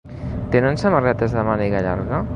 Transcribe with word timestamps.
Tenen 0.55 0.81
samarretes 0.85 1.37
de 1.39 1.47
màniga 1.51 1.87
llarga? 1.89 2.27